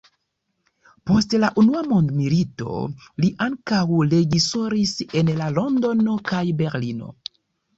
Post 1.09 1.33
la 1.43 1.49
unua 1.63 1.83
mondmilito 1.91 2.79
li 3.25 3.29
ankaŭ 3.47 3.83
reĝisoris 4.15 4.97
en 5.21 5.31
Londono 5.53 6.17
kaj 6.33 6.45
Berlino. 6.65 7.17